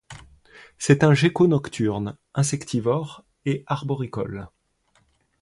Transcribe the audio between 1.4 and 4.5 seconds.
nocturne, insectivore et arboricole.